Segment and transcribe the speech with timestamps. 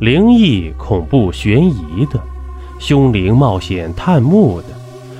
[0.00, 2.22] 灵异、恐怖、悬疑的，
[2.78, 4.68] 凶灵冒险探墓的，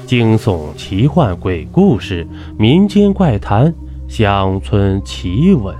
[0.07, 2.25] 惊悚、奇幻、鬼故事、
[2.57, 3.75] 民间怪谈、
[4.09, 5.75] 乡村奇闻，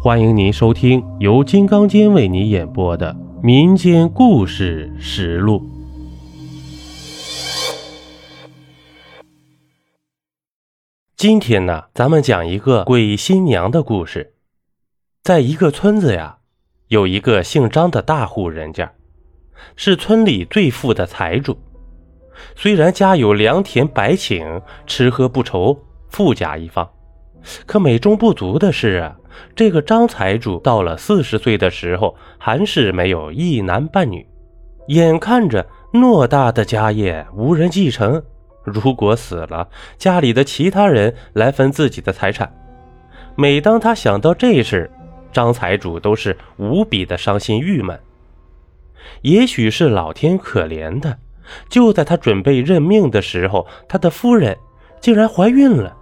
[0.00, 3.12] 欢迎您收听由金刚间为你演播的
[3.42, 5.58] 《民间故事实录》。
[11.16, 14.34] 今天呢，咱们讲一个鬼新娘的故事。
[15.24, 16.36] 在一个村子呀。
[16.90, 18.90] 有一个姓张的大户人家，
[19.76, 21.56] 是村里最富的财主。
[22.56, 26.90] 虽然家有良田百顷，吃喝不愁，富甲一方，
[27.64, 29.16] 可美中不足的是啊，
[29.54, 34.26] 这个张财主到了四十岁的时候，还是没有一男半女。
[34.88, 38.20] 眼看着偌大的家业无人继承，
[38.64, 42.52] 如果死了，家里的其他人来分自己的财产。
[43.36, 44.90] 每当他想到这事，
[45.32, 47.98] 张财主都是无比的伤心郁闷。
[49.22, 51.18] 也许是老天可怜的，
[51.68, 54.56] 就在他准备认命的时候，他的夫人
[55.00, 55.96] 竟然怀孕了。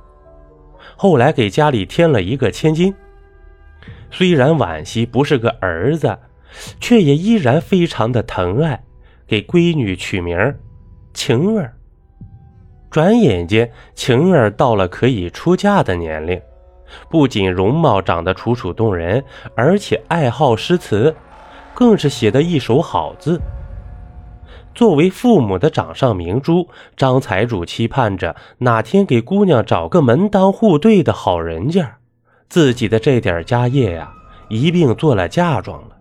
[0.96, 2.94] 后来给家里添了一个千金，
[4.10, 6.18] 虽然惋惜不是个儿子，
[6.80, 8.82] 却也依然非常的疼爱，
[9.26, 10.36] 给闺女取名
[11.14, 11.74] 晴儿。
[12.90, 16.40] 转眼间，晴儿到了可以出嫁的年龄。
[17.08, 21.14] 不仅容貌长得楚楚动人，而且爱好诗词，
[21.74, 23.40] 更是写得一手好字。
[24.74, 31.98] 作为父母的掌上明珠，张财主期盼着哪天给姑娘找个门当户对的好人家，
[32.48, 34.12] 自己的这点家业呀，
[34.48, 35.96] 一并做了嫁妆了。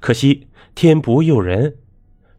[0.00, 1.76] 可惜天不佑人，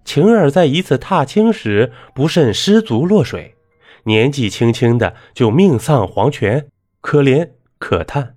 [0.03, 3.55] 晴儿在一次踏青时不慎失足落水，
[4.03, 6.67] 年纪轻轻的就命丧黄泉，
[7.01, 7.49] 可怜。
[7.87, 8.35] 可叹，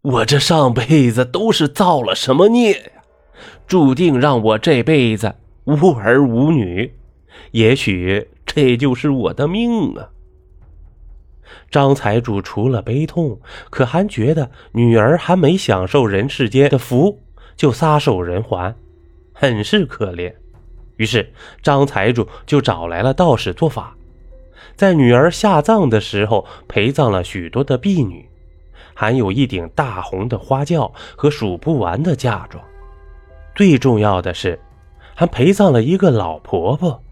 [0.00, 3.02] 我这上辈子都是造了什么孽呀？
[3.66, 6.94] 注定让我这辈子无儿无女。
[7.50, 10.10] 也许这就是我的命啊！
[11.68, 17.18] 张财主除了悲痛，可还觉得女儿还没享受人世间的福，
[17.56, 18.72] 就撒手人寰，
[19.32, 20.32] 很是可怜。
[20.94, 23.96] 于是张财主就找来了道士做法，
[24.76, 28.29] 在女儿下葬的时候陪葬了许多的婢女。
[29.00, 32.62] 还有一顶大红的花轿和数不完的嫁妆，
[33.54, 34.60] 最重要的是，
[35.14, 37.02] 还陪葬了一个老婆婆。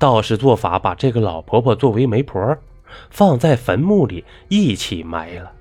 [0.00, 2.58] 道士做法把这个老婆婆作为媒婆，
[3.08, 5.52] 放在坟墓里一起埋了。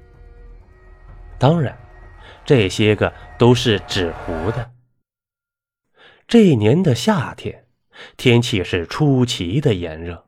[1.38, 1.78] 当然，
[2.44, 4.72] 这些个都是纸糊的。
[6.28, 7.66] 这一年的夏天，
[8.17, 10.25] 天气是出奇的炎热。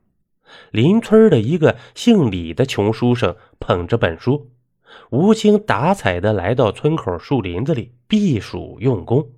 [0.70, 4.52] 邻村的一个姓李的穷书生捧着本书。
[5.10, 9.30] 无精打采地来到村口树林子里避暑用功，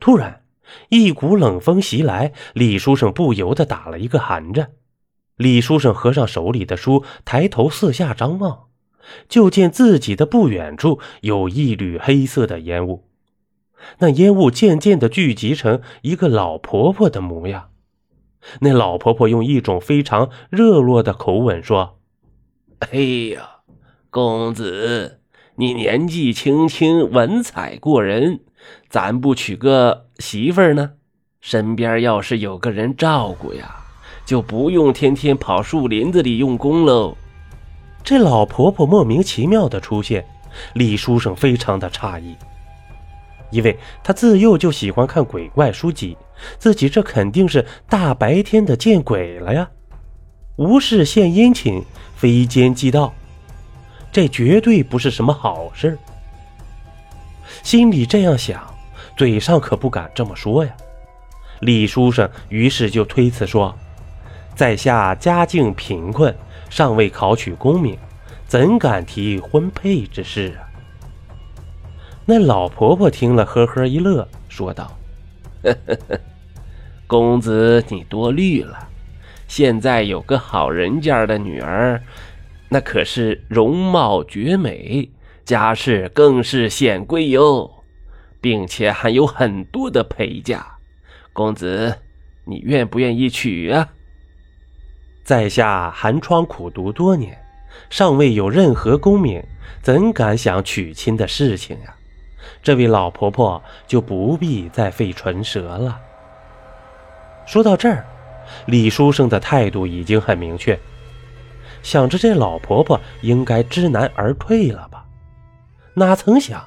[0.00, 0.42] 突然
[0.88, 4.72] 一股冷风袭来，李书生不由得打了一个寒颤。
[5.36, 8.64] 李书生合上手里的书，抬头四下张望，
[9.28, 13.08] 就见自己的不远处有一缕黑色的烟雾，
[13.98, 17.70] 那烟雾渐渐地聚集成一个老婆婆的模样。
[18.60, 21.98] 那老婆婆用一种非常热络的口吻说
[22.90, 22.98] ：“哎
[23.34, 23.56] 呀！”
[24.10, 25.20] 公子，
[25.56, 28.40] 你年纪轻轻，文采过人，
[28.88, 30.92] 咱不娶个媳妇儿呢？
[31.42, 33.76] 身边要是有个人照顾呀，
[34.24, 37.16] 就不用天天跑树林子里用功喽。
[38.02, 40.24] 这老婆婆莫名其妙的出现，
[40.72, 42.34] 李书生非常的诧异，
[43.50, 46.16] 因为他自幼就喜欢看鬼怪书籍，
[46.58, 49.68] 自己这肯定是大白天的见鬼了呀！
[50.56, 51.84] 无事献殷勤，
[52.16, 53.12] 非奸即盗。
[54.10, 55.98] 这绝对不是什么好事
[57.62, 58.62] 心里这样想，
[59.16, 60.72] 嘴上可不敢这么说呀。
[61.60, 63.76] 李书生于是就推辞说
[64.54, 66.34] ：“在下家境贫困，
[66.70, 67.98] 尚未考取功名，
[68.46, 70.60] 怎敢提婚配之事啊？”
[72.24, 74.96] 那老婆婆听了，呵呵一乐，说道
[75.64, 76.20] ：“呵呵呵，
[77.06, 78.78] 公子你多虑了，
[79.48, 82.00] 现在有个好人家的女儿。”
[82.68, 85.10] 那可是容貌绝美，
[85.44, 87.70] 家世更是显贵哟，
[88.40, 90.78] 并且还有很多的陪嫁。
[91.32, 91.94] 公子，
[92.44, 93.88] 你愿不愿意娶啊？
[95.24, 97.38] 在下寒窗苦读多年，
[97.88, 99.42] 尚未有任何功名，
[99.82, 101.94] 怎敢想娶亲的事情呀？
[102.62, 106.00] 这位老婆婆就不必再费唇舌了。
[107.46, 108.04] 说到这儿，
[108.66, 110.78] 李书生的态度已经很明确。
[111.82, 115.04] 想着这老婆婆应该知难而退了吧？
[115.94, 116.64] 哪曾想，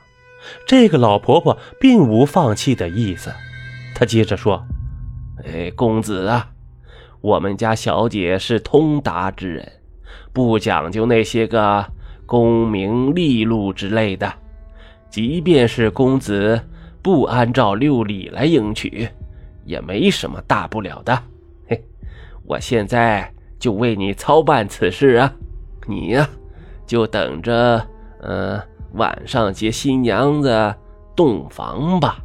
[0.68, 3.32] 这个老婆婆并无放弃的意思。
[3.96, 4.66] 她接着说
[5.46, 6.50] ：“哎，公子啊，
[7.22, 9.72] 我们家小姐是通达之人，
[10.34, 11.86] 不讲究那些个
[12.26, 14.34] 功名利禄之类的。
[15.10, 16.62] 即便是公子
[17.02, 19.08] 不按照六礼来迎娶，
[19.66, 21.22] 也没什么大不了的。
[21.68, 21.84] 嘿，
[22.46, 23.32] 我现在
[23.62, 25.34] 就为你操办此事啊，
[25.88, 26.30] 你呀，
[26.86, 27.82] 就等着，
[28.24, 28.62] 嗯。”
[28.96, 30.76] 晚上接新娘子
[31.16, 32.20] 洞房吧。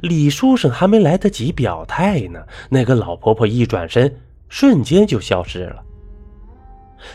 [0.00, 2.38] 李书生还没来得及表态呢，
[2.70, 5.82] 那个老婆婆一转身，瞬间就消失了。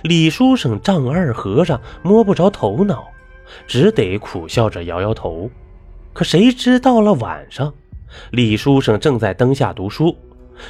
[0.02, 3.08] 李书生丈二和尚摸不着头脑，
[3.66, 5.50] 只得苦笑着摇摇头。
[6.12, 7.74] 可谁知到了晚上，
[8.32, 10.14] 李书生正在灯下读书，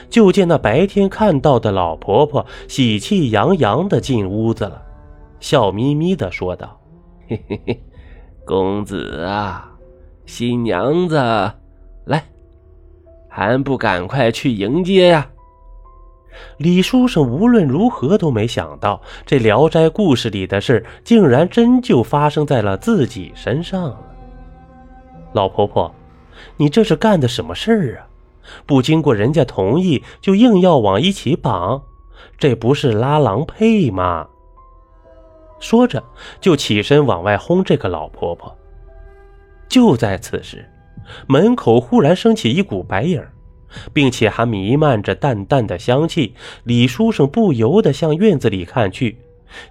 [0.10, 4.82] 就见那白天看到的老婆婆喜气洋洋的进屋子了，
[5.40, 6.80] 笑眯眯的说道。
[7.28, 7.84] 嘿嘿嘿，
[8.46, 9.72] 公子啊，
[10.26, 11.16] 新娘子
[12.06, 12.24] 来，
[13.28, 15.28] 还不赶快去迎接呀？
[16.58, 24.00] 李书生无论如何都没想到，这《聊斋》故事里的事竟然真就发生在了自己身上了。
[25.34, 25.94] 老婆婆，
[26.56, 28.08] 你这是干的什么事儿啊？
[28.66, 31.84] 不经过人家同意就硬要往一起绑，
[32.38, 34.28] 这不是拉郎配吗？
[35.60, 36.04] 说着，
[36.40, 38.56] 就起身往外轰这个老婆婆。
[39.70, 40.68] 就在此时，
[41.28, 43.24] 门口忽然升起一股白影，
[43.94, 46.36] 并且还弥漫着淡淡的香气。
[46.64, 49.20] 李书生不由得向院子里看去，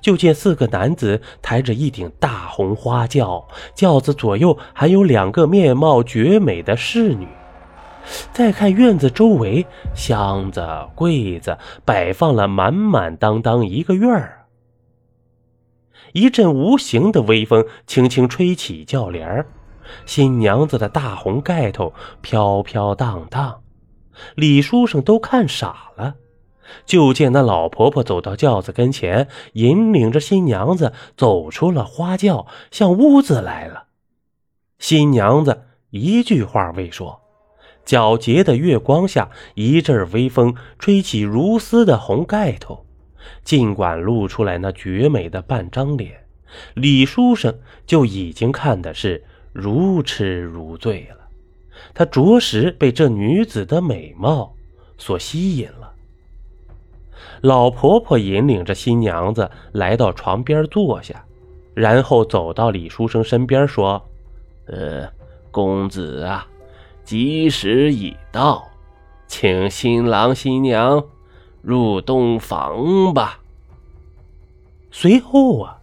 [0.00, 7.26] 就见四个男子抬着一顶大红花轿，轿子左右还有两个面貌绝美的侍女。
[8.32, 14.46] 再看院子周围，箱子、柜子摆放了满满当当一个院儿。
[16.12, 19.46] 一阵无形的微风轻轻吹起轿帘儿，
[20.06, 23.62] 新娘子的大红盖头飘飘荡荡，
[24.34, 26.16] 李书生都看傻了。
[26.86, 33.86] 就见那老婆婆走到轿子跟前，引领着新娘子走出了花轿，向屋子来了。
[34.78, 37.20] 新娘子一句话未说，
[37.90, 42.86] 皎洁的月光下，一阵微风吹起如丝的红盖头。
[43.42, 46.24] 尽管露出来那绝美的半张脸，
[46.74, 51.16] 李书生就已经看的是如痴如醉了。
[51.92, 54.54] 他着实被这女子的美貌
[54.96, 55.92] 所吸引了。
[57.40, 61.24] 老婆婆引领着新娘子来到床边坐下，
[61.74, 64.00] 然后走到李书生身边说
[64.66, 65.10] ：“呃，
[65.50, 66.46] 公子啊，
[67.04, 68.68] 吉时已到，
[69.26, 71.04] 请新郎新娘。”
[71.62, 73.38] 入洞房吧。
[74.90, 75.76] 随后啊，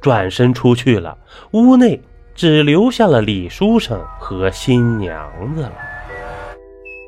[0.00, 1.16] 转身出去了。
[1.52, 2.02] 屋内
[2.34, 5.72] 只留下了李书生和新娘子了。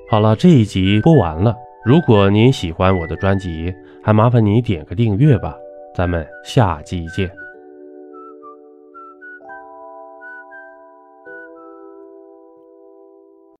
[0.09, 1.57] 好了，这一集播完了。
[1.85, 5.53] 如果您喜欢我的专辑，还麻烦你点个订阅吧。
[5.97, 7.44] 咱们下集见。